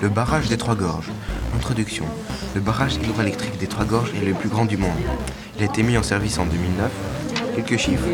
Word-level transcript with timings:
Le 0.00 0.08
barrage 0.08 0.48
des 0.48 0.56
Trois 0.56 0.76
Gorges. 0.76 1.10
Introduction. 1.56 2.04
Le 2.54 2.60
barrage 2.60 2.94
hydroélectrique 2.94 3.58
des 3.58 3.66
Trois 3.66 3.84
Gorges 3.84 4.12
est 4.14 4.24
le 4.24 4.32
plus 4.32 4.48
grand 4.48 4.64
du 4.64 4.76
monde. 4.76 4.90
Il 5.56 5.62
a 5.62 5.66
été 5.66 5.82
mis 5.82 5.98
en 5.98 6.04
service 6.04 6.38
en 6.38 6.46
2009. 6.46 6.90
Quelques 7.56 7.76
chiffres. 7.78 8.06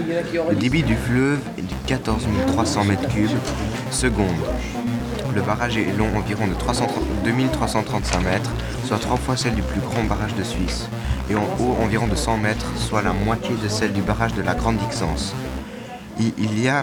Le 0.49 0.57
débit 0.57 0.83
du 0.83 0.97
fleuve 0.97 1.41
est 1.59 1.63
de 1.63 1.75
14 1.87 2.27
300 2.47 2.85
m3 2.87 3.29
seconde. 3.91 4.29
Le 5.35 5.43
barrage 5.43 5.77
est 5.77 5.93
long 5.99 6.09
environ 6.17 6.47
de 6.47 6.55
2335 7.25 8.21
mètres, 8.21 8.51
soit 8.87 8.99
trois 8.99 9.19
fois 9.19 9.37
celle 9.37 9.55
du 9.55 9.63
plus 9.63 9.81
grand 9.81 10.05
barrage 10.05 10.35
de 10.37 10.43
Suisse, 10.43 10.89
et 11.29 11.35
en 11.35 11.45
haut 11.61 11.77
environ 11.83 12.07
de 12.07 12.15
100 12.15 12.39
mètres, 12.39 12.67
soit 12.79 13.03
la 13.03 13.13
moitié 13.13 13.51
de 13.63 13.69
celle 13.69 13.93
du 13.93 14.01
barrage 14.01 14.33
de 14.33 14.43
la 14.43 14.55
Grande 14.55 14.79
Dixence. 14.79 15.35
Il 16.19 16.61
y 16.61 16.69
a 16.69 16.83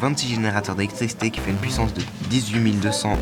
26 0.00 0.34
générateurs 0.36 0.74
d'électricité 0.74 1.30
qui 1.30 1.40
fait 1.40 1.50
une 1.50 1.58
puissance 1.58 1.92
de 1.92 2.00
18 2.30 2.80
200 2.80 3.18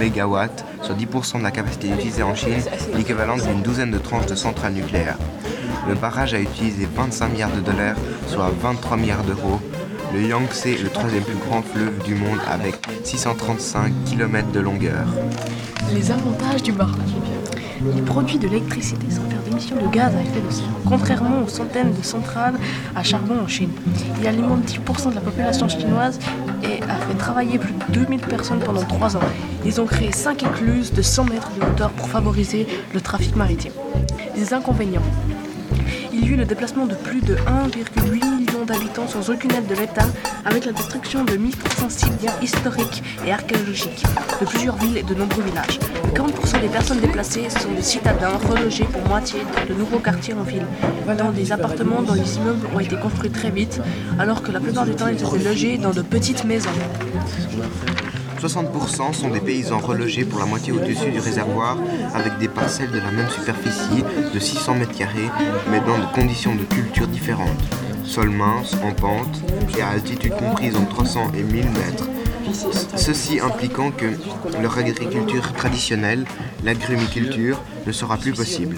MW, 0.00 0.36
soit 0.82 0.94
10% 0.96 1.38
de 1.38 1.42
la 1.44 1.52
capacité 1.52 1.88
utilisée 1.88 2.24
en 2.24 2.34
Chine, 2.34 2.60
l'équivalent 2.96 3.36
d'une 3.36 3.62
douzaine 3.62 3.92
de 3.92 3.98
tranches 3.98 4.26
de 4.26 4.34
centrales 4.34 4.72
nucléaires. 4.72 5.18
Le 5.88 5.94
barrage 5.94 6.34
a 6.34 6.40
utilisé 6.40 6.88
25 6.92 7.28
milliards 7.28 7.54
de 7.54 7.60
dollars, 7.60 7.96
soit 8.26 8.50
23 8.60 8.96
milliards 8.96 9.22
d'euros. 9.22 9.60
Le 10.12 10.22
Yangtze 10.22 10.66
est 10.66 10.82
le 10.82 10.88
troisième 10.88 11.22
plus 11.22 11.36
grand 11.48 11.62
fleuve 11.62 12.02
du 12.02 12.16
monde 12.16 12.38
avec 12.48 12.74
635 13.04 13.92
km 14.06 14.50
de 14.50 14.60
longueur. 14.60 15.06
Les 15.92 16.10
avantages 16.10 16.62
du 16.62 16.72
barrage. 16.72 17.14
Il 17.94 18.02
produit 18.02 18.38
de 18.38 18.48
l'électricité 18.48 19.06
sans 19.10 19.22
faire 19.28 19.40
d'émissions 19.44 19.76
de 19.76 19.86
gaz 19.88 20.14
à 20.14 20.20
effet 20.20 20.40
de 20.40 20.52
serre, 20.52 20.64
contrairement 20.84 21.42
aux 21.42 21.48
centaines 21.48 21.92
de 21.92 22.02
centrales 22.02 22.54
à 22.94 23.02
charbon 23.02 23.40
en 23.44 23.46
Chine. 23.46 23.70
Il 24.20 24.26
alimente 24.26 24.64
10% 24.64 25.10
de 25.10 25.14
la 25.14 25.20
population 25.20 25.68
chinoise 25.68 26.18
et 26.62 26.82
a 26.82 26.96
fait 26.96 27.14
travailler 27.18 27.58
plus 27.58 27.72
de 27.72 27.92
2000 27.92 28.20
personnes 28.20 28.60
pendant 28.60 28.82
3 28.82 29.16
ans. 29.16 29.20
Ils 29.64 29.80
ont 29.80 29.86
créé 29.86 30.12
5 30.12 30.42
écluses 30.42 30.92
de 30.92 31.02
100 31.02 31.24
mètres 31.24 31.50
de 31.58 31.64
hauteur 31.64 31.90
pour 31.90 32.08
favoriser 32.08 32.66
le 32.92 33.00
trafic 33.00 33.36
maritime. 33.36 33.72
Les 34.34 34.52
inconvénients. 34.52 35.02
Il 36.12 36.24
y 36.24 36.28
a 36.28 36.32
eu 36.32 36.36
le 36.36 36.44
déplacement 36.44 36.86
de 36.86 36.94
plus 36.94 37.20
de 37.20 37.34
1,8 37.34 38.35
million 38.56 38.64
d'habitants 38.64 39.06
sans 39.08 39.30
aucune 39.30 39.52
aide 39.52 39.66
de 39.66 39.74
l'État, 39.74 40.06
avec 40.44 40.64
la 40.64 40.72
destruction 40.72 41.24
de 41.24 41.36
1300 41.36 41.88
sites 41.88 42.16
bien 42.20 42.32
historiques 42.42 43.02
et 43.26 43.32
archéologiques, 43.32 44.04
de 44.40 44.46
plusieurs 44.46 44.76
villes 44.76 44.98
et 44.98 45.02
de 45.02 45.14
nombreux 45.14 45.42
villages. 45.42 45.78
40% 46.14 46.60
des 46.60 46.68
personnes 46.68 47.00
déplacées 47.00 47.48
sont 47.50 47.72
des 47.72 47.82
citadins 47.82 48.38
relogés 48.48 48.84
pour 48.84 49.02
moitié 49.08 49.40
dans 49.54 49.74
de 49.74 49.78
nouveaux 49.78 49.98
quartiers 49.98 50.34
en 50.34 50.42
ville, 50.42 50.66
dans 51.18 51.30
des 51.32 51.52
appartements 51.52 52.02
dont 52.02 52.14
les 52.14 52.36
immeubles 52.36 52.66
ont 52.74 52.80
été 52.80 52.96
construits 52.96 53.30
très 53.30 53.50
vite, 53.50 53.80
alors 54.18 54.42
que 54.42 54.50
la 54.50 54.60
plupart 54.60 54.84
du 54.84 54.94
temps 54.94 55.08
ils 55.08 55.22
étaient 55.22 55.48
logés 55.48 55.78
dans 55.78 55.92
de 55.92 56.02
petites 56.02 56.44
maisons. 56.44 56.70
60% 58.40 59.14
sont 59.14 59.30
des 59.30 59.40
paysans 59.40 59.78
relogés 59.78 60.24
pour 60.24 60.38
la 60.38 60.46
moitié 60.46 60.72
au-dessus 60.72 61.10
du 61.10 61.18
réservoir, 61.18 61.78
avec 62.14 62.38
des 62.38 62.48
parcelles 62.48 62.90
de 62.90 62.98
la 62.98 63.10
même 63.10 63.28
superficie 63.28 64.04
de 64.32 64.38
600 64.38 64.76
m2, 64.76 65.06
mais 65.70 65.80
dans 65.80 65.98
des 65.98 66.12
conditions 66.14 66.54
de 66.54 66.62
culture 66.64 67.08
différentes. 67.08 67.85
Sol 68.06 68.30
mince, 68.30 68.74
en 68.82 68.92
pente, 68.92 69.42
et 69.76 69.82
à 69.82 69.88
altitude 69.88 70.34
comprise 70.36 70.76
entre 70.76 70.90
300 70.90 71.32
et 71.36 71.42
1000 71.42 71.64
mètres. 71.70 72.08
Ceci 72.96 73.40
impliquant 73.40 73.90
que 73.90 74.06
leur 74.60 74.78
agriculture 74.78 75.52
traditionnelle, 75.52 76.24
l'agrumiculture, 76.64 77.60
ne 77.86 77.92
sera 77.92 78.16
plus 78.16 78.32
possible. 78.32 78.76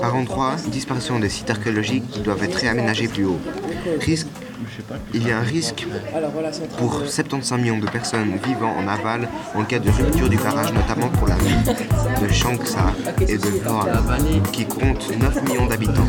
Par 0.00 0.14
endroit, 0.14 0.56
disparition 0.68 1.18
des 1.18 1.28
sites 1.28 1.50
archéologiques 1.50 2.08
qui 2.10 2.20
doivent 2.20 2.42
être 2.44 2.54
réaménagés 2.54 3.08
plus 3.08 3.24
haut. 3.24 3.40
Risque 4.00 4.26
il 5.14 5.26
y 5.26 5.30
a 5.30 5.38
un 5.38 5.42
risque 5.42 5.86
pour 6.78 7.02
75 7.06 7.60
millions 7.60 7.78
de 7.78 7.86
personnes 7.86 8.38
vivant 8.44 8.72
en 8.76 8.88
aval 8.88 9.28
en 9.54 9.64
cas 9.64 9.78
de 9.78 9.90
rupture 9.90 10.28
du 10.28 10.36
barrage, 10.36 10.72
notamment 10.72 11.08
pour 11.08 11.28
la 11.28 11.36
ville 11.36 11.62
de 11.64 12.32
Changsha 12.32 12.92
et 13.20 13.38
de 13.38 13.48
Voa, 13.64 13.86
qui 14.52 14.66
compte 14.66 15.10
9 15.18 15.42
millions 15.44 15.66
d'habitants. 15.66 16.06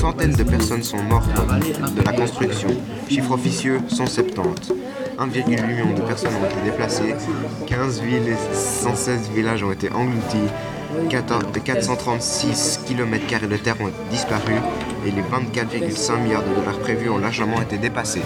Une 0.00 0.06
centaine 0.06 0.32
de 0.32 0.44
personnes 0.44 0.82
sont 0.82 1.02
mortes 1.02 1.28
de 1.28 2.02
la 2.02 2.12
construction. 2.14 2.70
Chiffre 3.06 3.32
officieux 3.32 3.82
170. 3.86 4.72
1,8 5.18 5.66
million 5.66 5.92
de 5.92 6.00
personnes 6.00 6.32
ont 6.42 6.46
été 6.46 6.56
déplacées, 6.64 7.14
15 7.66 8.00
villes 8.00 8.28
et 8.28 8.54
116 8.54 9.28
villages 9.34 9.62
ont 9.62 9.72
été 9.72 9.92
engloutis, 9.92 10.48
436 11.10 12.80
km 12.86 13.46
de 13.46 13.56
terre 13.58 13.76
ont 13.82 13.90
disparu 14.10 14.54
et 15.06 15.10
les 15.10 15.20
24,5 15.20 16.22
milliards 16.22 16.44
de 16.44 16.54
dollars 16.54 16.78
prévus 16.78 17.10
ont 17.10 17.18
largement 17.18 17.60
été 17.60 17.76
dépassés. 17.76 18.22